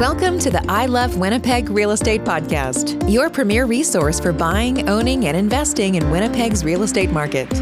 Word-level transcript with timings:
Welcome 0.00 0.38
to 0.38 0.50
the 0.50 0.64
I 0.66 0.86
Love 0.86 1.18
Winnipeg 1.18 1.68
Real 1.68 1.90
Estate 1.90 2.22
Podcast, 2.22 3.06
your 3.06 3.28
premier 3.28 3.66
resource 3.66 4.18
for 4.18 4.32
buying, 4.32 4.88
owning, 4.88 5.26
and 5.26 5.36
investing 5.36 5.96
in 5.96 6.10
Winnipeg's 6.10 6.64
real 6.64 6.84
estate 6.84 7.10
market. 7.10 7.52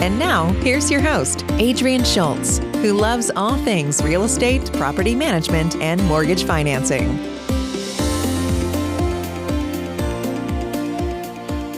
And 0.00 0.16
now, 0.16 0.52
here's 0.62 0.92
your 0.92 1.00
host, 1.00 1.44
Adrian 1.54 2.04
Schultz, 2.04 2.58
who 2.58 2.92
loves 2.92 3.32
all 3.34 3.56
things 3.64 4.00
real 4.00 4.22
estate, 4.22 4.72
property 4.74 5.16
management, 5.16 5.74
and 5.82 6.00
mortgage 6.04 6.44
financing. 6.44 7.18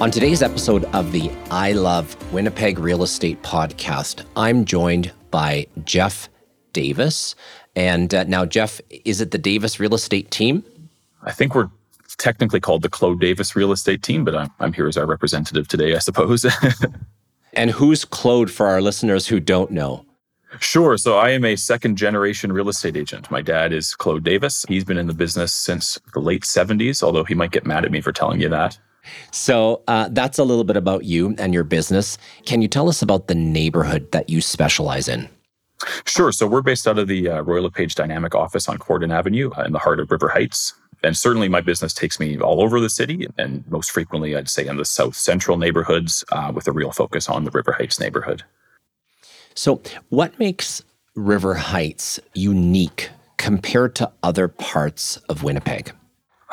On 0.02 0.10
today's 0.10 0.42
episode 0.42 0.84
of 0.92 1.12
the 1.12 1.30
I 1.50 1.72
Love 1.72 2.14
Winnipeg 2.30 2.78
Real 2.78 3.04
Estate 3.04 3.42
Podcast, 3.42 4.26
I'm 4.36 4.66
joined 4.66 5.12
by 5.30 5.66
Jeff 5.84 6.28
Davis. 6.72 7.34
And 7.76 8.14
uh, 8.14 8.24
now, 8.24 8.44
Jeff, 8.44 8.80
is 8.90 9.20
it 9.20 9.30
the 9.30 9.38
Davis 9.38 9.78
Real 9.78 9.94
Estate 9.94 10.30
Team? 10.30 10.64
I 11.22 11.32
think 11.32 11.54
we're 11.54 11.70
technically 12.18 12.60
called 12.60 12.82
the 12.82 12.88
Claude 12.88 13.20
Davis 13.20 13.54
Real 13.54 13.72
Estate 13.72 14.02
Team, 14.02 14.24
but 14.24 14.34
I'm, 14.34 14.50
I'm 14.60 14.72
here 14.72 14.88
as 14.88 14.96
our 14.96 15.06
representative 15.06 15.68
today, 15.68 15.94
I 15.94 15.98
suppose. 15.98 16.44
and 17.52 17.70
who's 17.70 18.04
Claude 18.04 18.50
for 18.50 18.66
our 18.66 18.80
listeners 18.80 19.26
who 19.26 19.40
don't 19.40 19.70
know? 19.70 20.04
Sure. 20.58 20.98
So 20.98 21.16
I 21.16 21.30
am 21.30 21.44
a 21.44 21.54
second 21.54 21.96
generation 21.96 22.52
real 22.52 22.68
estate 22.68 22.96
agent. 22.96 23.30
My 23.30 23.40
dad 23.40 23.72
is 23.72 23.94
Claude 23.94 24.24
Davis. 24.24 24.64
He's 24.68 24.84
been 24.84 24.98
in 24.98 25.06
the 25.06 25.14
business 25.14 25.52
since 25.52 25.98
the 26.12 26.20
late 26.20 26.42
70s, 26.42 27.02
although 27.02 27.22
he 27.22 27.34
might 27.34 27.52
get 27.52 27.64
mad 27.64 27.84
at 27.84 27.92
me 27.92 28.00
for 28.00 28.12
telling 28.12 28.40
you 28.40 28.48
that. 28.48 28.76
So 29.30 29.82
uh, 29.86 30.08
that's 30.10 30.38
a 30.38 30.44
little 30.44 30.64
bit 30.64 30.76
about 30.76 31.04
you 31.04 31.34
and 31.38 31.54
your 31.54 31.64
business. 31.64 32.18
Can 32.46 32.62
you 32.62 32.68
tell 32.68 32.88
us 32.88 33.00
about 33.00 33.28
the 33.28 33.34
neighborhood 33.34 34.10
that 34.10 34.28
you 34.28 34.40
specialize 34.40 35.08
in? 35.08 35.28
Sure. 36.06 36.32
So 36.32 36.46
we're 36.46 36.62
based 36.62 36.86
out 36.86 36.98
of 36.98 37.08
the 37.08 37.28
uh, 37.28 37.40
Royal 37.42 37.64
LePage 37.64 37.94
Dynamic 37.94 38.34
office 38.34 38.68
on 38.68 38.78
Corydon 38.78 39.12
Avenue 39.12 39.50
uh, 39.56 39.62
in 39.62 39.72
the 39.72 39.78
heart 39.78 40.00
of 40.00 40.10
River 40.10 40.28
Heights. 40.28 40.74
And 41.02 41.16
certainly 41.16 41.48
my 41.48 41.60
business 41.60 41.94
takes 41.94 42.20
me 42.20 42.38
all 42.38 42.62
over 42.62 42.78
the 42.78 42.90
city, 42.90 43.26
and 43.38 43.64
most 43.70 43.90
frequently, 43.90 44.36
I'd 44.36 44.50
say 44.50 44.66
in 44.66 44.76
the 44.76 44.84
south 44.84 45.16
central 45.16 45.56
neighborhoods 45.56 46.24
uh, 46.30 46.52
with 46.54 46.68
a 46.68 46.72
real 46.72 46.92
focus 46.92 47.28
on 47.28 47.44
the 47.44 47.50
River 47.50 47.72
Heights 47.72 47.98
neighborhood. 47.98 48.42
So, 49.54 49.80
what 50.10 50.38
makes 50.38 50.82
River 51.14 51.54
Heights 51.54 52.20
unique 52.34 53.10
compared 53.38 53.94
to 53.96 54.12
other 54.22 54.46
parts 54.46 55.16
of 55.28 55.42
Winnipeg? 55.42 55.92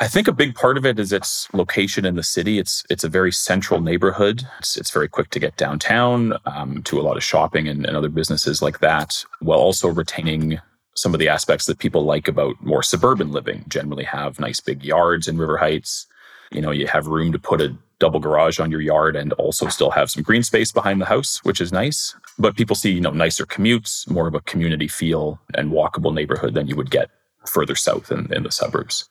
I 0.00 0.06
think 0.06 0.28
a 0.28 0.32
big 0.32 0.54
part 0.54 0.78
of 0.78 0.86
it 0.86 1.00
is 1.00 1.12
its 1.12 1.52
location 1.52 2.04
in 2.04 2.14
the 2.14 2.22
city. 2.22 2.60
It's 2.60 2.84
it's 2.88 3.02
a 3.02 3.08
very 3.08 3.32
central 3.32 3.80
neighborhood. 3.80 4.46
It's, 4.60 4.76
it's 4.76 4.92
very 4.92 5.08
quick 5.08 5.30
to 5.30 5.40
get 5.40 5.56
downtown 5.56 6.34
um, 6.46 6.84
to 6.84 7.00
a 7.00 7.02
lot 7.02 7.16
of 7.16 7.24
shopping 7.24 7.66
and, 7.66 7.84
and 7.84 7.96
other 7.96 8.08
businesses 8.08 8.62
like 8.62 8.78
that, 8.78 9.24
while 9.40 9.58
also 9.58 9.88
retaining 9.88 10.60
some 10.94 11.14
of 11.14 11.18
the 11.18 11.28
aspects 11.28 11.66
that 11.66 11.80
people 11.80 12.04
like 12.04 12.28
about 12.28 12.62
more 12.62 12.82
suburban 12.82 13.32
living. 13.32 13.64
Generally, 13.66 14.04
have 14.04 14.38
nice 14.38 14.60
big 14.60 14.84
yards 14.84 15.26
in 15.26 15.36
River 15.36 15.56
Heights. 15.56 16.06
You 16.52 16.60
know, 16.60 16.70
you 16.70 16.86
have 16.86 17.08
room 17.08 17.32
to 17.32 17.38
put 17.40 17.60
a 17.60 17.76
double 17.98 18.20
garage 18.20 18.60
on 18.60 18.70
your 18.70 18.80
yard 18.80 19.16
and 19.16 19.32
also 19.32 19.66
still 19.66 19.90
have 19.90 20.12
some 20.12 20.22
green 20.22 20.44
space 20.44 20.70
behind 20.70 21.00
the 21.00 21.06
house, 21.06 21.38
which 21.42 21.60
is 21.60 21.72
nice. 21.72 22.14
But 22.38 22.56
people 22.56 22.76
see, 22.76 22.92
you 22.92 23.00
know, 23.00 23.10
nicer 23.10 23.46
commutes, 23.46 24.08
more 24.08 24.28
of 24.28 24.36
a 24.36 24.40
community 24.42 24.86
feel 24.86 25.40
and 25.54 25.72
walkable 25.72 26.14
neighborhood 26.14 26.54
than 26.54 26.68
you 26.68 26.76
would 26.76 26.92
get 26.92 27.10
further 27.46 27.74
south 27.74 28.12
in, 28.12 28.32
in 28.32 28.44
the 28.44 28.52
suburbs. 28.52 29.08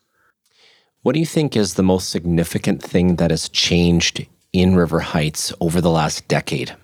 What 1.03 1.13
do 1.13 1.19
you 1.19 1.25
think 1.25 1.55
is 1.55 1.75
the 1.75 1.83
most 1.83 2.09
significant 2.09 2.81
thing 2.81 3.15
that 3.17 3.31
has 3.31 3.49
changed 3.49 4.25
in 4.51 4.75
River 4.75 4.99
Heights 4.99 5.53
over 5.61 5.79
the 5.79 5.91
last 5.91 6.27
decade? 6.27 6.75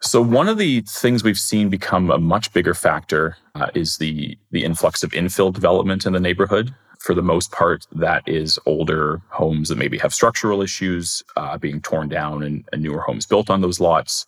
So 0.00 0.22
one 0.22 0.48
of 0.48 0.58
the 0.58 0.82
things 0.82 1.24
we've 1.24 1.38
seen 1.38 1.68
become 1.68 2.10
a 2.10 2.18
much 2.18 2.52
bigger 2.52 2.74
factor 2.74 3.36
uh, 3.54 3.68
is 3.74 3.96
the 3.96 4.38
the 4.50 4.64
influx 4.64 5.02
of 5.02 5.10
infill 5.12 5.52
development 5.52 6.06
in 6.06 6.12
the 6.12 6.20
neighborhood. 6.20 6.74
For 7.00 7.14
the 7.14 7.22
most 7.22 7.50
part, 7.52 7.86
that 7.92 8.22
is 8.26 8.58
older 8.66 9.20
homes 9.28 9.68
that 9.68 9.78
maybe 9.78 9.98
have 9.98 10.14
structural 10.14 10.62
issues 10.62 11.22
uh, 11.36 11.58
being 11.58 11.80
torn 11.80 12.08
down 12.08 12.42
and, 12.42 12.64
and 12.72 12.82
newer 12.82 13.00
homes 13.00 13.26
built 13.26 13.50
on 13.50 13.60
those 13.60 13.80
lots. 13.80 14.26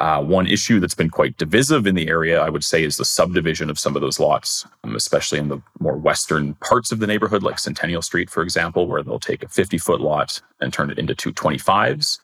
Uh, 0.00 0.22
one 0.22 0.46
issue 0.46 0.80
that's 0.80 0.94
been 0.94 1.10
quite 1.10 1.36
divisive 1.36 1.86
in 1.86 1.94
the 1.94 2.08
area, 2.08 2.40
I 2.40 2.48
would 2.48 2.64
say, 2.64 2.82
is 2.82 2.96
the 2.96 3.04
subdivision 3.04 3.68
of 3.68 3.78
some 3.78 3.94
of 3.94 4.00
those 4.00 4.18
lots, 4.18 4.66
um, 4.82 4.96
especially 4.96 5.38
in 5.38 5.48
the 5.48 5.60
more 5.78 5.98
western 5.98 6.54
parts 6.54 6.90
of 6.90 7.00
the 7.00 7.06
neighborhood, 7.06 7.42
like 7.42 7.58
Centennial 7.58 8.00
Street, 8.00 8.30
for 8.30 8.42
example, 8.42 8.86
where 8.86 9.02
they'll 9.02 9.18
take 9.20 9.42
a 9.42 9.48
50 9.48 9.76
foot 9.76 10.00
lot 10.00 10.40
and 10.60 10.72
turn 10.72 10.90
it 10.90 10.98
into 10.98 11.14
two 11.14 11.34
25s. 11.34 12.18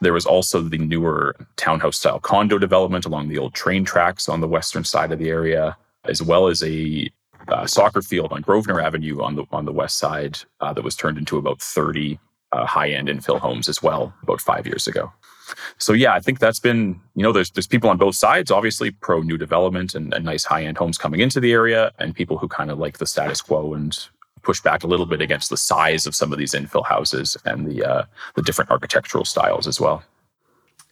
There 0.00 0.12
was 0.12 0.26
also 0.26 0.60
the 0.60 0.78
newer 0.78 1.36
townhouse 1.54 1.98
style 1.98 2.18
condo 2.18 2.58
development 2.58 3.04
along 3.04 3.28
the 3.28 3.38
old 3.38 3.54
train 3.54 3.84
tracks 3.84 4.28
on 4.28 4.40
the 4.40 4.48
western 4.48 4.82
side 4.82 5.12
of 5.12 5.20
the 5.20 5.30
area, 5.30 5.76
as 6.06 6.20
well 6.20 6.48
as 6.48 6.64
a 6.64 7.08
uh, 7.46 7.64
soccer 7.64 8.02
field 8.02 8.32
on 8.32 8.40
Grosvenor 8.40 8.80
Avenue 8.80 9.22
on 9.22 9.36
the 9.36 9.44
on 9.52 9.66
the 9.66 9.72
west 9.72 9.98
side 9.98 10.38
uh, 10.60 10.72
that 10.72 10.82
was 10.82 10.96
turned 10.96 11.18
into 11.18 11.38
about 11.38 11.60
30 11.60 12.18
uh, 12.50 12.66
high 12.66 12.90
end 12.90 13.08
infill 13.08 13.38
homes 13.38 13.68
as 13.68 13.82
well 13.82 14.12
about 14.22 14.40
five 14.40 14.66
years 14.66 14.88
ago. 14.88 15.12
So 15.78 15.92
yeah, 15.92 16.14
I 16.14 16.20
think 16.20 16.38
that's 16.38 16.60
been, 16.60 17.00
you 17.14 17.22
know, 17.22 17.32
there's 17.32 17.50
there's 17.50 17.66
people 17.66 17.90
on 17.90 17.98
both 17.98 18.14
sides, 18.14 18.50
obviously 18.50 18.90
pro 18.90 19.20
new 19.20 19.36
development 19.36 19.94
and, 19.94 20.12
and 20.14 20.24
nice 20.24 20.44
high 20.44 20.64
end 20.64 20.78
homes 20.78 20.98
coming 20.98 21.20
into 21.20 21.40
the 21.40 21.52
area, 21.52 21.92
and 21.98 22.14
people 22.14 22.38
who 22.38 22.48
kind 22.48 22.70
of 22.70 22.78
like 22.78 22.98
the 22.98 23.06
status 23.06 23.40
quo 23.40 23.74
and 23.74 24.08
push 24.42 24.60
back 24.60 24.84
a 24.84 24.86
little 24.86 25.06
bit 25.06 25.20
against 25.20 25.50
the 25.50 25.56
size 25.56 26.06
of 26.06 26.14
some 26.14 26.32
of 26.32 26.38
these 26.38 26.52
infill 26.52 26.84
houses 26.84 27.36
and 27.44 27.66
the 27.66 27.84
uh, 27.84 28.04
the 28.34 28.42
different 28.42 28.70
architectural 28.70 29.24
styles 29.24 29.66
as 29.66 29.80
well. 29.80 30.02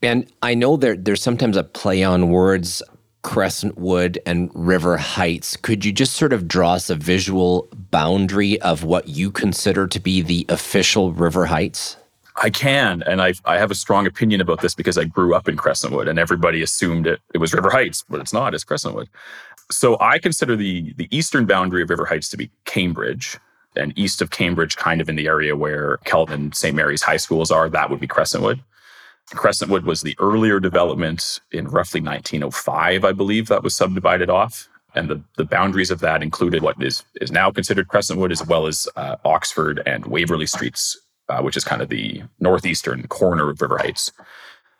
And 0.02 0.30
I 0.42 0.54
know 0.54 0.76
there 0.76 0.96
there's 0.96 1.22
sometimes 1.22 1.56
a 1.56 1.64
play 1.64 2.02
on 2.02 2.30
words, 2.30 2.82
Crescentwood 3.22 4.18
and 4.26 4.50
River 4.54 4.96
Heights. 4.96 5.56
Could 5.56 5.84
you 5.84 5.92
just 5.92 6.14
sort 6.14 6.32
of 6.32 6.48
draw 6.48 6.74
us 6.74 6.90
a 6.90 6.96
visual 6.96 7.68
boundary 7.72 8.60
of 8.62 8.82
what 8.84 9.08
you 9.08 9.30
consider 9.30 9.86
to 9.86 10.00
be 10.00 10.22
the 10.22 10.44
official 10.48 11.12
River 11.12 11.46
Heights? 11.46 11.96
I 12.36 12.50
can, 12.50 13.02
and 13.06 13.20
I 13.20 13.34
I 13.44 13.58
have 13.58 13.70
a 13.70 13.74
strong 13.74 14.06
opinion 14.06 14.40
about 14.40 14.60
this 14.60 14.74
because 14.74 14.96
I 14.96 15.04
grew 15.04 15.34
up 15.34 15.48
in 15.48 15.56
Crescentwood, 15.56 16.08
and 16.08 16.18
everybody 16.18 16.62
assumed 16.62 17.06
it 17.06 17.20
it 17.34 17.38
was 17.38 17.52
River 17.52 17.70
Heights, 17.70 18.04
but 18.08 18.20
it's 18.20 18.32
not. 18.32 18.54
It's 18.54 18.64
Crescentwood. 18.64 19.08
So 19.70 19.98
I 20.00 20.18
consider 20.18 20.56
the 20.56 20.94
the 20.94 21.08
eastern 21.16 21.46
boundary 21.46 21.82
of 21.82 21.90
River 21.90 22.06
Heights 22.06 22.30
to 22.30 22.36
be 22.36 22.50
Cambridge, 22.64 23.38
and 23.76 23.96
east 23.98 24.22
of 24.22 24.30
Cambridge, 24.30 24.76
kind 24.76 25.00
of 25.00 25.08
in 25.08 25.16
the 25.16 25.26
area 25.26 25.56
where 25.56 25.98
Kelvin 26.04 26.52
St. 26.52 26.74
Mary's 26.74 27.02
high 27.02 27.16
schools 27.16 27.50
are, 27.50 27.68
that 27.68 27.90
would 27.90 28.00
be 28.00 28.06
Crescentwood. 28.06 28.60
Crescentwood 29.30 29.84
was 29.84 30.02
the 30.02 30.16
earlier 30.18 30.60
development 30.60 31.40
in 31.52 31.66
roughly 31.66 32.00
1905, 32.00 33.04
I 33.04 33.12
believe, 33.12 33.48
that 33.48 33.62
was 33.62 33.74
subdivided 33.74 34.28
off. 34.28 34.68
And 34.94 35.08
the, 35.08 35.22
the 35.38 35.44
boundaries 35.44 35.90
of 35.90 36.00
that 36.00 36.22
included 36.22 36.62
what 36.62 36.82
is, 36.82 37.02
is 37.20 37.32
now 37.32 37.50
considered 37.50 37.88
Crescentwood, 37.88 38.30
as 38.30 38.46
well 38.46 38.66
as 38.66 38.86
uh, 38.96 39.16
Oxford 39.24 39.82
and 39.86 40.04
Waverley 40.04 40.46
Streets, 40.46 41.00
uh, 41.32 41.42
which 41.42 41.56
is 41.56 41.64
kind 41.64 41.80
of 41.80 41.88
the 41.88 42.22
northeastern 42.40 43.06
corner 43.08 43.48
of 43.50 43.60
River 43.62 43.78
Heights. 43.78 44.12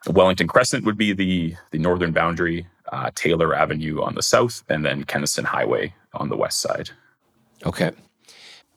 Wellington 0.06 0.48
Crescent 0.48 0.84
would 0.84 0.98
be 0.98 1.12
the, 1.12 1.54
the 1.70 1.78
northern 1.78 2.12
boundary, 2.12 2.66
uh, 2.92 3.10
Taylor 3.14 3.54
Avenue 3.54 4.02
on 4.02 4.14
the 4.14 4.22
south, 4.22 4.62
and 4.68 4.84
then 4.84 5.04
Kenaston 5.04 5.44
Highway 5.44 5.94
on 6.12 6.28
the 6.28 6.36
west 6.36 6.60
side. 6.60 6.90
Okay. 7.64 7.92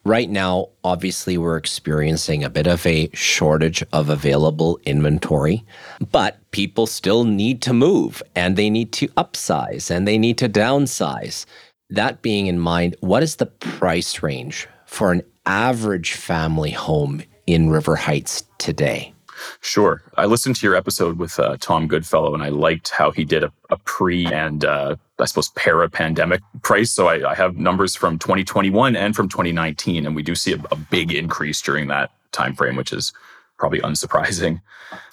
Right 0.05 0.29
now, 0.29 0.69
obviously, 0.83 1.37
we're 1.37 1.57
experiencing 1.57 2.43
a 2.43 2.49
bit 2.49 2.67
of 2.67 2.85
a 2.85 3.09
shortage 3.13 3.83
of 3.91 4.07
available 4.07 4.79
inventory, 4.85 5.65
but 6.11 6.39
people 6.51 6.85
still 6.85 7.23
need 7.23 7.61
to 7.63 7.73
move 7.73 8.21
and 8.35 8.55
they 8.55 8.69
need 8.69 8.93
to 8.93 9.07
upsize 9.09 9.89
and 9.89 10.07
they 10.07 10.19
need 10.19 10.37
to 10.37 10.47
downsize. 10.47 11.45
That 11.89 12.21
being 12.21 12.45
in 12.45 12.59
mind, 12.59 12.95
what 12.99 13.23
is 13.23 13.37
the 13.37 13.47
price 13.47 14.21
range 14.21 14.67
for 14.85 15.11
an 15.11 15.23
average 15.47 16.13
family 16.13 16.71
home 16.71 17.23
in 17.47 17.69
River 17.69 17.95
Heights 17.95 18.43
today? 18.57 19.13
Sure. 19.61 20.01
I 20.15 20.25
listened 20.25 20.55
to 20.57 20.65
your 20.65 20.75
episode 20.75 21.17
with 21.17 21.39
uh, 21.39 21.57
Tom 21.59 21.87
Goodfellow, 21.87 22.33
and 22.33 22.43
I 22.43 22.49
liked 22.49 22.89
how 22.89 23.11
he 23.11 23.25
did 23.25 23.43
a, 23.43 23.51
a 23.69 23.77
pre 23.77 24.25
and 24.27 24.63
uh, 24.63 24.95
I 25.19 25.25
suppose 25.25 25.49
para 25.49 25.89
pandemic 25.89 26.41
price. 26.61 26.91
So 26.91 27.07
I, 27.07 27.31
I, 27.31 27.35
have 27.35 27.57
numbers 27.57 27.95
from 27.95 28.17
2021 28.17 28.95
and 28.95 29.15
from 29.15 29.29
2019, 29.29 30.05
and 30.05 30.15
we 30.15 30.23
do 30.23 30.35
see 30.35 30.53
a, 30.53 30.61
a 30.71 30.75
big 30.75 31.13
increase 31.13 31.61
during 31.61 31.87
that 31.87 32.11
time 32.31 32.55
frame, 32.55 32.75
which 32.75 32.93
is 32.93 33.13
probably 33.57 33.79
unsurprising. 33.79 34.61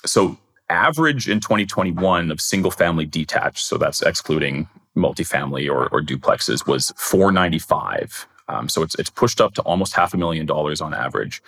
So 0.07 0.39
average 0.69 1.29
in 1.29 1.41
2021 1.41 2.31
of 2.31 2.41
single 2.41 2.71
family 2.71 3.07
detached, 3.07 3.65
so 3.67 3.77
that's 3.77 4.03
excluding 4.03 4.69
multifamily 4.97 5.69
or, 5.69 5.89
or 5.89 6.01
duplexes, 6.01 6.67
was 6.67 6.93
495. 6.97 8.27
Um, 8.49 8.69
so 8.69 8.83
it's 8.83 8.95
it's 8.97 9.11
pushed 9.11 9.41
up 9.41 9.55
to 9.55 9.63
almost 9.63 9.95
half 9.95 10.15
a 10.15 10.17
million 10.17 10.47
dollars 10.47 10.81
on 10.81 10.95
average. 10.95 11.43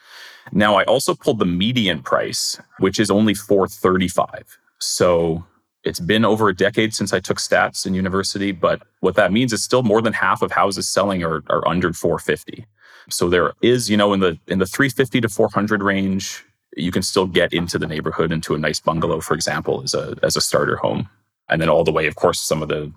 Now 0.52 0.76
I 0.76 0.84
also 0.84 1.14
pulled 1.14 1.38
the 1.38 1.46
median 1.46 2.02
price, 2.02 2.60
which 2.78 2.98
is 2.98 3.10
only 3.10 3.34
435. 3.34 4.58
So 4.78 5.44
it's 5.84 6.00
been 6.00 6.24
over 6.24 6.48
a 6.48 6.56
decade 6.56 6.94
since 6.94 7.12
I 7.12 7.20
took 7.20 7.38
stats 7.38 7.86
in 7.86 7.94
university, 7.94 8.52
but 8.52 8.82
what 9.00 9.16
that 9.16 9.32
means 9.32 9.52
is 9.52 9.62
still 9.62 9.82
more 9.82 10.00
than 10.00 10.12
half 10.12 10.42
of 10.42 10.50
houses 10.50 10.88
selling 10.88 11.22
are, 11.22 11.42
are 11.48 11.66
under 11.68 11.92
450. 11.92 12.66
So 13.10 13.28
there 13.28 13.52
is, 13.60 13.90
you 13.90 13.96
know, 13.96 14.12
in 14.12 14.20
the 14.20 14.38
in 14.46 14.58
the 14.58 14.66
350 14.66 15.20
to 15.22 15.28
400 15.28 15.82
range, 15.82 16.44
you 16.76 16.90
can 16.90 17.02
still 17.02 17.26
get 17.26 17.52
into 17.52 17.78
the 17.78 17.86
neighborhood 17.86 18.32
into 18.32 18.54
a 18.54 18.58
nice 18.58 18.80
bungalow, 18.80 19.20
for 19.20 19.34
example, 19.34 19.82
as 19.82 19.94
a 19.94 20.16
as 20.22 20.36
a 20.36 20.40
starter 20.40 20.76
home, 20.76 21.08
and 21.48 21.60
then 21.60 21.68
all 21.68 21.84
the 21.84 21.92
way, 21.92 22.06
of 22.06 22.14
course, 22.16 22.40
some 22.40 22.62
of 22.62 22.68
the 22.68 22.90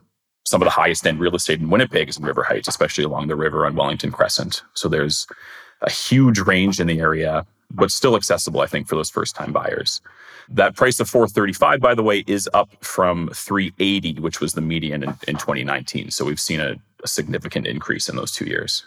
some 0.47 0.61
of 0.61 0.65
the 0.65 0.71
highest 0.71 1.05
end 1.05 1.19
real 1.19 1.35
estate 1.35 1.59
in 1.59 1.69
Winnipeg 1.69 2.07
is 2.07 2.17
in 2.17 2.23
River 2.23 2.41
Heights, 2.41 2.69
especially 2.69 3.03
along 3.03 3.27
the 3.27 3.35
river 3.35 3.65
on 3.65 3.75
Wellington 3.75 4.11
Crescent. 4.11 4.63
So 4.75 4.87
there's 4.87 5.27
a 5.81 5.89
huge 5.89 6.39
range 6.39 6.79
in 6.79 6.87
the 6.87 7.01
area, 7.01 7.45
but 7.69 7.91
still 7.91 8.15
accessible, 8.15 8.61
I 8.61 8.65
think, 8.65 8.87
for 8.87 8.95
those 8.95 9.09
first 9.09 9.35
time 9.35 9.51
buyers. 9.51 9.99
That 10.47 10.73
price 10.77 11.01
of 11.01 11.09
435, 11.09 11.81
by 11.81 11.93
the 11.93 12.01
way, 12.01 12.23
is 12.27 12.49
up 12.53 12.69
from 12.79 13.29
380, 13.33 14.21
which 14.21 14.39
was 14.39 14.53
the 14.53 14.61
median 14.61 15.03
in, 15.03 15.09
in 15.27 15.35
2019. 15.35 16.11
So 16.11 16.23
we've 16.23 16.39
seen 16.39 16.61
a, 16.61 16.75
a 17.03 17.07
significant 17.07 17.67
increase 17.67 18.07
in 18.07 18.15
those 18.15 18.31
two 18.31 18.45
years. 18.45 18.85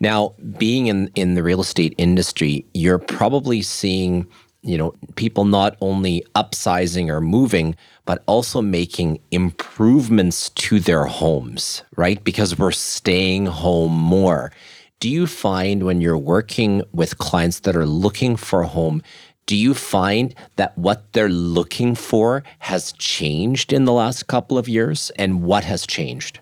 Now, 0.00 0.34
being 0.58 0.88
in, 0.88 1.10
in 1.14 1.34
the 1.34 1.42
real 1.42 1.62
estate 1.62 1.94
industry, 1.96 2.66
you're 2.74 2.98
probably 2.98 3.62
seeing, 3.62 4.26
you 4.62 4.78
know, 4.78 4.94
people 5.16 5.44
not 5.44 5.76
only 5.80 6.24
upsizing 6.34 7.08
or 7.08 7.20
moving, 7.20 7.74
but 8.04 8.22
also 8.26 8.62
making 8.62 9.20
improvements 9.30 10.50
to 10.50 10.80
their 10.80 11.04
homes, 11.04 11.82
right? 11.96 12.22
Because 12.22 12.58
we're 12.58 12.70
staying 12.70 13.46
home 13.46 13.92
more. 13.92 14.52
Do 15.00 15.08
you 15.08 15.26
find 15.26 15.84
when 15.84 16.00
you're 16.00 16.16
working 16.16 16.82
with 16.92 17.18
clients 17.18 17.60
that 17.60 17.74
are 17.74 17.86
looking 17.86 18.36
for 18.36 18.62
a 18.62 18.68
home, 18.68 19.02
do 19.46 19.56
you 19.56 19.74
find 19.74 20.34
that 20.56 20.78
what 20.78 21.12
they're 21.12 21.28
looking 21.28 21.96
for 21.96 22.44
has 22.60 22.92
changed 22.92 23.72
in 23.72 23.84
the 23.84 23.92
last 23.92 24.28
couple 24.28 24.56
of 24.56 24.68
years? 24.68 25.10
And 25.16 25.42
what 25.42 25.64
has 25.64 25.86
changed? 25.86 26.38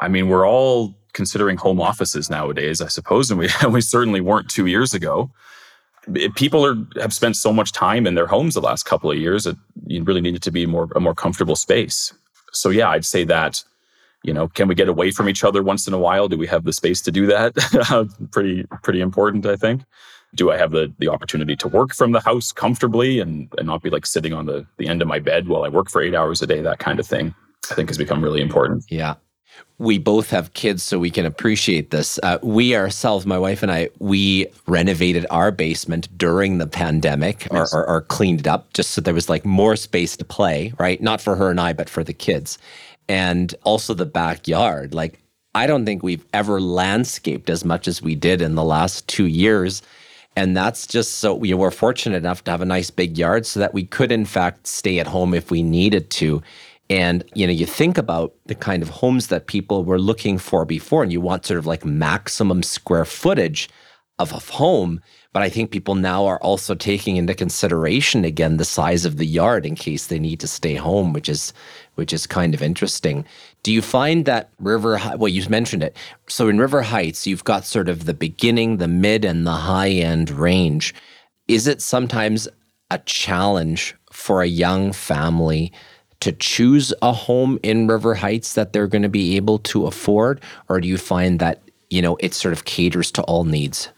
I 0.00 0.08
mean, 0.08 0.28
we're 0.28 0.46
all 0.46 0.94
considering 1.14 1.56
home 1.56 1.80
offices 1.80 2.28
nowadays, 2.28 2.82
I 2.82 2.88
suppose, 2.88 3.30
and 3.30 3.38
we, 3.38 3.48
we 3.70 3.80
certainly 3.80 4.20
weren't 4.20 4.50
two 4.50 4.66
years 4.66 4.92
ago. 4.92 5.30
People 6.34 6.64
are 6.66 6.76
have 7.00 7.14
spent 7.14 7.36
so 7.36 7.52
much 7.52 7.72
time 7.72 8.06
in 8.06 8.14
their 8.14 8.26
homes 8.26 8.54
the 8.54 8.60
last 8.60 8.84
couple 8.84 9.10
of 9.10 9.16
years 9.16 9.44
that 9.44 9.56
you 9.86 10.02
really 10.02 10.20
need 10.20 10.34
it 10.34 10.42
to 10.42 10.50
be 10.50 10.66
more 10.66 10.88
a 10.94 11.00
more 11.00 11.14
comfortable 11.14 11.56
space. 11.56 12.12
So 12.52 12.68
yeah, 12.70 12.88
I'd 12.90 13.04
say 13.04 13.24
that 13.24 13.62
you 14.24 14.32
know, 14.32 14.48
can 14.48 14.68
we 14.68 14.74
get 14.74 14.88
away 14.88 15.10
from 15.10 15.28
each 15.28 15.44
other 15.44 15.62
once 15.62 15.86
in 15.86 15.92
a 15.92 15.98
while? 15.98 16.28
Do 16.28 16.38
we 16.38 16.46
have 16.46 16.64
the 16.64 16.72
space 16.72 17.02
to 17.02 17.12
do 17.12 17.26
that? 17.26 17.54
pretty 18.32 18.64
pretty 18.82 19.00
important, 19.00 19.46
I 19.46 19.54
think. 19.54 19.82
Do 20.34 20.50
I 20.50 20.56
have 20.56 20.72
the 20.72 20.92
the 20.98 21.08
opportunity 21.08 21.54
to 21.56 21.68
work 21.68 21.94
from 21.94 22.12
the 22.12 22.20
house 22.20 22.50
comfortably 22.50 23.20
and, 23.20 23.52
and 23.58 23.66
not 23.66 23.82
be 23.82 23.90
like 23.90 24.06
sitting 24.06 24.32
on 24.32 24.46
the, 24.46 24.66
the 24.78 24.88
end 24.88 25.02
of 25.02 25.08
my 25.08 25.18
bed 25.18 25.46
while 25.46 25.62
I 25.62 25.68
work 25.68 25.90
for 25.90 26.00
eight 26.02 26.14
hours 26.14 26.40
a 26.40 26.46
day? 26.46 26.62
That 26.62 26.78
kind 26.78 26.98
of 26.98 27.06
thing, 27.06 27.34
I 27.70 27.74
think, 27.74 27.90
has 27.90 27.98
become 27.98 28.24
really 28.24 28.40
important. 28.40 28.84
Yeah. 28.88 29.14
We 29.78 29.98
both 29.98 30.30
have 30.30 30.54
kids, 30.54 30.82
so 30.84 30.98
we 30.98 31.10
can 31.10 31.26
appreciate 31.26 31.90
this. 31.90 32.20
Uh, 32.22 32.38
we 32.42 32.76
ourselves, 32.76 33.26
my 33.26 33.38
wife 33.38 33.62
and 33.62 33.72
I, 33.72 33.88
we 33.98 34.46
renovated 34.66 35.26
our 35.30 35.50
basement 35.50 36.08
during 36.16 36.58
the 36.58 36.66
pandemic 36.66 37.48
or, 37.50 37.66
or, 37.72 37.88
or 37.88 38.00
cleaned 38.02 38.40
it 38.40 38.46
up 38.46 38.72
just 38.72 38.90
so 38.90 39.00
there 39.00 39.14
was 39.14 39.28
like 39.28 39.44
more 39.44 39.74
space 39.74 40.16
to 40.18 40.24
play, 40.24 40.72
right? 40.78 41.00
Not 41.02 41.20
for 41.20 41.34
her 41.34 41.50
and 41.50 41.60
I, 41.60 41.72
but 41.72 41.90
for 41.90 42.04
the 42.04 42.12
kids 42.12 42.56
and 43.08 43.54
also 43.64 43.94
the 43.94 44.06
backyard. 44.06 44.94
Like, 44.94 45.18
I 45.54 45.66
don't 45.66 45.84
think 45.84 46.02
we've 46.02 46.24
ever 46.32 46.60
landscaped 46.60 47.50
as 47.50 47.64
much 47.64 47.86
as 47.86 48.02
we 48.02 48.14
did 48.14 48.42
in 48.42 48.54
the 48.54 48.64
last 48.64 49.06
two 49.08 49.26
years. 49.26 49.82
And 50.36 50.56
that's 50.56 50.86
just 50.86 51.18
so 51.18 51.34
we 51.34 51.54
were 51.54 51.70
fortunate 51.70 52.16
enough 52.16 52.42
to 52.44 52.50
have 52.50 52.60
a 52.60 52.66
nice 52.66 52.90
big 52.90 53.16
yard 53.16 53.46
so 53.46 53.60
that 53.60 53.72
we 53.72 53.84
could, 53.84 54.10
in 54.10 54.24
fact, 54.24 54.66
stay 54.66 54.98
at 54.98 55.06
home 55.06 55.32
if 55.32 55.50
we 55.50 55.62
needed 55.62 56.10
to. 56.10 56.42
And 56.90 57.24
you 57.34 57.46
know, 57.46 57.52
you 57.52 57.66
think 57.66 57.96
about 57.96 58.34
the 58.46 58.54
kind 58.54 58.82
of 58.82 58.90
homes 58.90 59.28
that 59.28 59.46
people 59.46 59.84
were 59.84 59.98
looking 59.98 60.38
for 60.38 60.64
before, 60.64 61.02
and 61.02 61.12
you 61.12 61.20
want 61.20 61.46
sort 61.46 61.58
of 61.58 61.66
like 61.66 61.84
maximum 61.84 62.62
square 62.62 63.04
footage 63.04 63.68
of 64.18 64.32
a 64.32 64.38
home. 64.38 65.00
But 65.32 65.42
I 65.42 65.48
think 65.48 65.72
people 65.72 65.96
now 65.96 66.26
are 66.26 66.40
also 66.40 66.74
taking 66.74 67.16
into 67.16 67.34
consideration 67.34 68.24
again 68.24 68.56
the 68.58 68.64
size 68.64 69.04
of 69.04 69.16
the 69.16 69.26
yard 69.26 69.66
in 69.66 69.74
case 69.74 70.06
they 70.06 70.20
need 70.20 70.38
to 70.40 70.46
stay 70.46 70.74
home, 70.74 71.12
which 71.12 71.28
is 71.28 71.52
which 71.96 72.12
is 72.12 72.26
kind 72.26 72.54
of 72.54 72.62
interesting. 72.62 73.24
Do 73.62 73.72
you 73.72 73.82
find 73.82 74.24
that 74.26 74.50
River 74.60 75.00
well 75.16 75.28
you 75.28 75.48
mentioned 75.48 75.82
it. 75.82 75.96
So 76.28 76.48
in 76.48 76.58
River 76.58 76.82
Heights, 76.82 77.26
you've 77.26 77.44
got 77.44 77.64
sort 77.64 77.88
of 77.88 78.04
the 78.04 78.14
beginning, 78.14 78.76
the 78.76 78.88
mid 78.88 79.24
and 79.24 79.46
the 79.46 79.52
high 79.52 79.90
end 79.90 80.30
range. 80.30 80.94
Is 81.48 81.66
it 81.66 81.82
sometimes 81.82 82.48
a 82.90 82.98
challenge 82.98 83.96
for 84.12 84.42
a 84.42 84.46
young 84.46 84.92
family 84.92 85.72
to 86.20 86.32
choose 86.32 86.92
a 87.02 87.12
home 87.12 87.58
in 87.62 87.86
River 87.86 88.14
Heights 88.14 88.54
that 88.54 88.72
they're 88.72 88.86
going 88.86 89.02
to 89.02 89.08
be 89.08 89.36
able 89.36 89.58
to 89.60 89.86
afford 89.86 90.40
or 90.68 90.80
do 90.80 90.88
you 90.88 90.98
find 90.98 91.38
that, 91.40 91.62
you 91.90 92.00
know, 92.02 92.16
it 92.20 92.34
sort 92.34 92.52
of 92.52 92.64
caters 92.64 93.10
to 93.12 93.22
all 93.22 93.44
needs? 93.44 93.88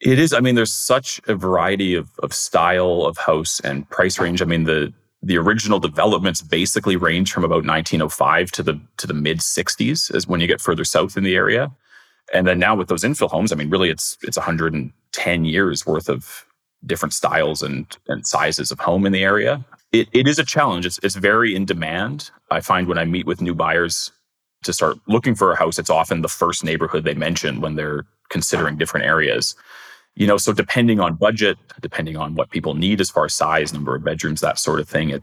It 0.00 0.18
is. 0.18 0.32
I 0.32 0.40
mean, 0.40 0.54
there's 0.54 0.72
such 0.72 1.20
a 1.26 1.34
variety 1.34 1.94
of, 1.94 2.08
of 2.22 2.32
style 2.32 3.02
of 3.02 3.18
house 3.18 3.60
and 3.60 3.88
price 3.90 4.18
range. 4.18 4.40
I 4.40 4.44
mean, 4.44 4.64
the 4.64 4.92
the 5.22 5.36
original 5.36 5.80
developments 5.80 6.40
basically 6.40 6.94
range 6.94 7.32
from 7.32 7.42
about 7.42 7.66
1905 7.66 8.52
to 8.52 8.62
the 8.62 8.80
to 8.98 9.06
the 9.06 9.14
mid 9.14 9.38
60s 9.38 10.14
is 10.14 10.28
when 10.28 10.40
you 10.40 10.46
get 10.46 10.60
further 10.60 10.84
south 10.84 11.16
in 11.16 11.24
the 11.24 11.34
area. 11.34 11.72
And 12.32 12.46
then 12.46 12.58
now 12.58 12.76
with 12.76 12.88
those 12.88 13.02
infill 13.02 13.30
homes, 13.30 13.50
I 13.52 13.56
mean, 13.56 13.70
really 13.70 13.90
it's 13.90 14.16
it's 14.22 14.36
110 14.36 15.44
years 15.44 15.84
worth 15.84 16.08
of 16.08 16.46
different 16.86 17.12
styles 17.12 17.62
and 17.62 17.84
and 18.06 18.26
sizes 18.26 18.70
of 18.70 18.78
home 18.78 19.04
in 19.04 19.12
the 19.12 19.24
area. 19.24 19.64
It, 19.92 20.08
it 20.12 20.28
is 20.28 20.38
a 20.38 20.44
challenge. 20.44 20.84
It's 20.86 20.98
it's 21.02 21.16
very 21.16 21.54
in 21.54 21.64
demand. 21.64 22.30
I 22.50 22.60
find 22.60 22.86
when 22.86 22.98
I 22.98 23.04
meet 23.04 23.26
with 23.26 23.40
new 23.40 23.54
buyers 23.54 24.12
to 24.64 24.72
start 24.72 24.98
looking 25.06 25.34
for 25.34 25.52
a 25.52 25.56
house, 25.56 25.78
it's 25.78 25.90
often 25.90 26.22
the 26.22 26.28
first 26.28 26.64
neighborhood 26.64 27.04
they 27.04 27.14
mention 27.14 27.60
when 27.60 27.76
they're 27.76 28.04
considering 28.28 28.76
different 28.76 29.06
areas 29.06 29.54
you 30.18 30.26
know 30.26 30.36
so 30.36 30.52
depending 30.52 31.00
on 31.00 31.14
budget 31.14 31.56
depending 31.80 32.16
on 32.16 32.34
what 32.34 32.50
people 32.50 32.74
need 32.74 33.00
as 33.00 33.08
far 33.08 33.24
as 33.24 33.34
size 33.34 33.72
number 33.72 33.94
of 33.94 34.04
bedrooms 34.04 34.40
that 34.40 34.58
sort 34.58 34.80
of 34.80 34.88
thing 34.88 35.10
it, 35.10 35.22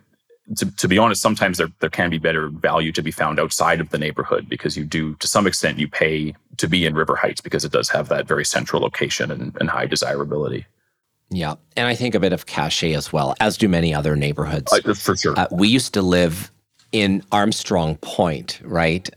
to, 0.56 0.65
to 0.77 0.88
be 0.88 0.97
honest 0.97 1.21
sometimes 1.21 1.57
there, 1.57 1.68
there 1.81 1.89
can 1.89 2.09
be 2.09 2.18
better 2.18 2.47
value 2.47 2.91
to 2.91 3.03
be 3.03 3.11
found 3.11 3.39
outside 3.39 3.79
of 3.79 3.89
the 3.89 3.97
neighborhood 3.97 4.47
because 4.47 4.77
you 4.77 4.85
do 4.85 5.13
to 5.15 5.27
some 5.27 5.45
extent 5.45 5.77
you 5.77 5.88
pay 5.88 6.33
to 6.57 6.68
be 6.68 6.85
in 6.85 6.95
river 6.95 7.15
heights 7.15 7.41
because 7.41 7.65
it 7.65 7.71
does 7.71 7.89
have 7.89 8.07
that 8.07 8.27
very 8.27 8.45
central 8.45 8.81
location 8.81 9.29
and, 9.29 9.56
and 9.59 9.69
high 9.69 9.85
desirability 9.85 10.65
yeah 11.35 11.55
and 11.75 11.87
i 11.87 11.95
think 11.95 12.15
a 12.15 12.19
bit 12.19 12.33
of 12.33 12.45
cachet 12.45 12.93
as 12.93 13.11
well 13.11 13.35
as 13.39 13.57
do 13.57 13.67
many 13.67 13.93
other 13.93 14.15
neighborhoods 14.15 14.71
uh, 14.71 14.93
for 14.93 15.15
sure 15.15 15.37
uh, 15.37 15.47
we 15.51 15.67
used 15.67 15.93
to 15.93 16.01
live 16.01 16.51
in 16.91 17.23
armstrong 17.31 17.95
point 17.97 18.59
right 18.63 19.09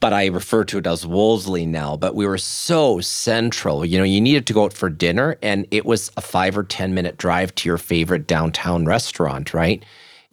but 0.00 0.12
I 0.12 0.26
refer 0.26 0.64
to 0.64 0.78
it 0.78 0.86
as 0.86 1.06
Wolseley 1.06 1.66
now. 1.66 1.96
But 1.96 2.14
we 2.14 2.26
were 2.26 2.38
so 2.38 3.00
central. 3.00 3.84
You 3.84 3.98
know, 3.98 4.04
you 4.04 4.20
needed 4.20 4.46
to 4.46 4.52
go 4.52 4.64
out 4.64 4.72
for 4.72 4.88
dinner, 4.88 5.36
and 5.42 5.66
it 5.70 5.84
was 5.84 6.10
a 6.16 6.20
five 6.20 6.56
or 6.56 6.64
10 6.64 6.94
minute 6.94 7.16
drive 7.16 7.54
to 7.56 7.68
your 7.68 7.78
favorite 7.78 8.26
downtown 8.26 8.84
restaurant, 8.84 9.54
right? 9.54 9.84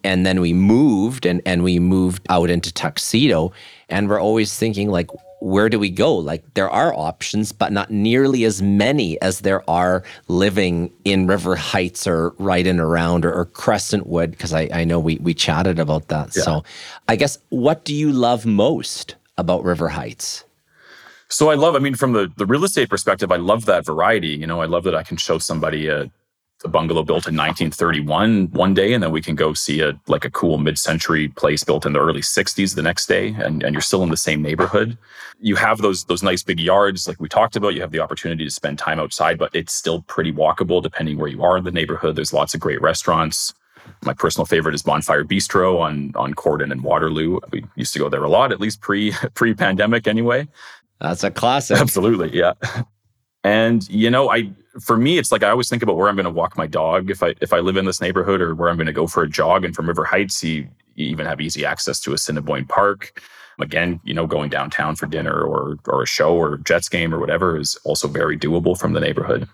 And 0.04 0.26
then 0.26 0.40
we 0.40 0.54
moved 0.54 1.26
and, 1.26 1.42
and 1.46 1.64
we 1.64 1.78
moved 1.80 2.26
out 2.30 2.50
into 2.50 2.74
Tuxedo. 2.74 3.52
And 3.90 4.08
we're 4.08 4.22
always 4.22 4.58
thinking, 4.58 4.90
like, 4.90 5.10
where 5.42 5.70
do 5.70 5.80
we 5.80 5.90
go? 5.90 6.16
Like, 6.16 6.44
there 6.54 6.70
are 6.70 6.94
options, 6.94 7.52
but 7.52 7.72
not 7.72 7.90
nearly 7.90 8.44
as 8.44 8.62
many 8.62 9.20
as 9.22 9.42
there 9.42 9.68
are 9.70 10.04
living 10.28 10.92
in 11.06 11.28
River 11.28 11.56
Heights 11.56 12.06
or 12.06 12.32
right 12.40 12.68
in 12.68 12.80
around 12.80 13.26
or, 13.26 13.34
or 13.34 13.46
Crescentwood, 13.46 14.32
because 14.32 14.54
I, 14.54 14.70
I 14.74 14.84
know 14.84 15.00
we, 15.00 15.18
we 15.18 15.34
chatted 15.34 15.80
about 15.80 16.10
that. 16.10 16.36
Yeah. 16.36 16.44
So, 16.44 16.64
I 17.08 17.16
guess, 17.16 17.38
what 17.50 17.86
do 17.86 17.96
you 17.96 18.12
love 18.12 18.46
most 18.46 19.16
about 19.38 19.64
River 19.64 19.90
Heights? 19.90 20.44
So 21.30 21.50
I 21.50 21.54
love, 21.54 21.76
I 21.76 21.80
mean, 21.80 21.96
from 21.96 22.14
the, 22.14 22.32
the 22.38 22.46
real 22.46 22.64
estate 22.64 22.90
perspective, 22.90 23.32
I 23.32 23.38
love 23.38 23.66
that 23.66 23.86
variety. 23.86 24.30
You 24.30 24.48
know, 24.48 24.62
I 24.62 24.66
love 24.66 24.84
that 24.86 24.96
I 24.96 25.04
can 25.04 25.16
show 25.16 25.38
somebody 25.38 25.88
a, 25.88 26.10
a 26.64 26.68
bungalow 26.68 27.04
built 27.04 27.28
in 27.28 27.36
1931 27.36 28.50
one 28.52 28.74
day, 28.74 28.94
and 28.94 29.02
then 29.02 29.12
we 29.12 29.22
can 29.22 29.36
go 29.36 29.54
see 29.54 29.80
a 29.82 29.98
like 30.08 30.26
a 30.26 30.30
cool 30.30 30.58
mid-century 30.58 31.30
place 31.30 31.64
built 31.64 31.86
in 31.86 31.94
the 31.94 32.00
early 32.00 32.22
60s 32.22 32.76
the 32.76 32.82
next 32.82 33.08
day, 33.08 33.30
and, 33.40 33.64
and 33.64 33.74
you're 33.74 33.82
still 33.82 34.04
in 34.04 34.10
the 34.10 34.18
same 34.18 34.42
neighborhood. 34.42 34.98
You 35.40 35.56
have 35.56 35.80
those 35.80 36.04
those 36.06 36.22
nice 36.22 36.44
big 36.44 36.60
yards, 36.60 37.08
like 37.08 37.20
we 37.20 37.30
talked 37.30 37.56
about. 37.56 37.76
You 37.76 37.82
have 37.82 37.92
the 37.92 38.00
opportunity 38.00 38.44
to 38.44 38.52
spend 38.52 38.78
time 38.78 39.00
outside, 39.00 39.38
but 39.38 39.56
it's 39.56 39.74
still 39.74 40.02
pretty 40.04 40.34
walkable 40.34 40.84
depending 40.84 41.18
where 41.18 41.30
you 41.30 41.44
are 41.44 41.58
in 41.58 41.64
the 41.64 41.72
neighborhood. 41.72 42.16
There's 42.16 42.34
lots 42.34 42.54
of 42.54 42.60
great 42.60 42.82
restaurants. 42.82 43.54
My 44.04 44.14
personal 44.14 44.46
favorite 44.46 44.76
is 44.76 44.84
Bonfire 44.84 45.24
Bistro 45.24 45.80
on 45.80 46.12
on 46.16 46.34
Corydon 46.34 46.72
and 46.72 46.84
Waterloo. 46.84 47.40
We 47.52 47.64
used 47.76 47.94
to 47.94 48.00
go 48.00 48.10
there 48.10 48.24
a 48.24 48.30
lot, 48.30 48.52
at 48.52 48.60
least 48.60 48.82
pre 48.82 49.14
pre 49.34 49.54
pandemic 49.54 50.08
anyway. 50.08 50.48
That's 51.00 51.24
a 51.24 51.32
classic. 51.32 51.78
Absolutely, 51.78 52.38
yeah. 52.38 52.54
And 53.42 53.88
you 53.88 54.10
know, 54.10 54.30
I 54.30 54.52
for 54.80 54.98
me, 54.98 55.18
it's 55.18 55.32
like 55.32 55.44
I 55.44 55.50
always 55.50 55.70
think 55.70 55.84
about 55.84 55.98
where 55.98 56.10
I'm 56.10 56.16
going 56.16 56.26
to 56.26 56.32
walk 56.32 56.58
my 56.58 56.68
dog 56.68 57.10
if 57.10 57.24
I 57.24 57.36
if 57.42 57.54
I 57.54 57.60
live 57.60 57.78
in 57.78 57.86
this 57.86 58.02
neighborhood, 58.02 58.42
or 58.42 58.56
where 58.56 58.70
I'm 58.70 58.78
going 58.78 58.88
to 58.88 58.94
go 58.94 59.08
for 59.08 59.24
a 59.24 59.30
jog. 59.30 59.66
And 59.66 59.76
from 59.76 59.88
River 59.88 60.06
Heights, 60.06 60.44
you, 60.44 60.68
you 60.96 61.08
even 61.08 61.26
have 61.26 61.42
easy 61.42 61.66
access 61.66 62.00
to 62.02 62.14
Assiniboine 62.14 62.66
Park. 62.66 63.22
Again, 63.60 64.00
you 64.04 64.14
know, 64.14 64.26
going 64.26 64.50
downtown 64.50 64.96
for 64.96 65.06
dinner 65.06 65.42
or 65.42 65.78
or 65.88 66.04
a 66.04 66.08
show 66.08 66.36
or 66.36 66.58
Jets 66.58 66.90
game 66.90 67.14
or 67.14 67.20
whatever 67.20 67.58
is 67.58 67.78
also 67.84 68.08
very 68.08 68.38
doable 68.38 68.78
from 68.78 68.94
the 68.94 69.00
neighborhood. 69.00 69.48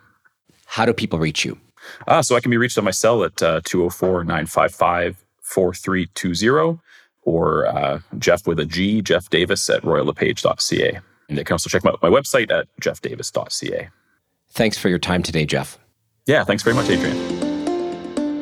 How 0.65 0.85
do 0.85 0.93
people 0.93 1.19
reach 1.19 1.45
you? 1.45 1.57
Uh, 2.07 2.21
so 2.21 2.35
I 2.35 2.39
can 2.39 2.51
be 2.51 2.57
reached 2.57 2.77
on 2.77 2.83
my 2.83 2.91
cell 2.91 3.23
at 3.23 3.41
uh, 3.41 3.61
204 3.63 4.23
955 4.23 5.23
4320 5.41 6.79
or 7.21 7.65
uh, 7.67 7.99
Jeff 8.19 8.47
with 8.47 8.59
a 8.59 8.65
G, 8.65 9.01
Jeff 9.01 9.29
Davis 9.29 9.69
at 9.69 9.81
royallepage.ca. 9.81 10.99
And 11.27 11.37
they 11.37 11.43
can 11.43 11.55
also 11.55 11.69
check 11.69 11.85
out 11.85 12.01
my 12.01 12.09
website 12.09 12.51
at 12.51 12.67
jeffdavis.ca. 12.81 13.89
Thanks 14.55 14.77
for 14.77 14.87
your 14.87 14.99
time 14.99 15.21
today, 15.21 15.45
Jeff. 15.45 15.77
Yeah, 16.25 16.45
thanks 16.45 16.63
very 16.63 16.75
much, 16.75 16.89
Adrian. 16.89 17.17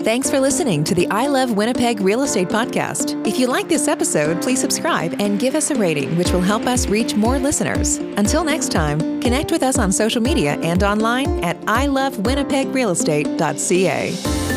Thanks 0.03 0.29
for 0.29 0.39
listening 0.39 0.84
to 0.84 0.93
the 0.93 1.08
I 1.10 1.25
Love 1.27 1.58
Winnipeg 1.58 2.01
Real 2.01 2.22
Estate 2.22 2.50
Podcast. 2.50 3.25
If 3.25 3.39
you 3.39 3.48
like 3.48 3.67
this 3.67 3.88
episode, 3.88 4.39
please 4.41 4.62
subscribe 4.62 5.15
and 5.20 5.39
give 5.39 5.55
us 5.55 5.72
a 5.72 5.75
rating, 5.75 6.15
which 6.15 6.32
will 6.32 6.41
help 6.41 6.67
us 6.67 6.88
reach 6.88 7.15
more 7.15 7.39
listeners. 7.39 7.98
Until 7.98 8.43
next 8.43 8.72
time, 8.72 9.00
connect 9.22 9.51
with 9.51 9.63
us 9.63 9.79
on 9.79 9.91
social 9.91 10.22
media 10.22 10.60
and 10.62 10.84
online 10.84 11.43
at 11.43 11.60
ilovewinnipegrealestate.ca. 11.62 14.52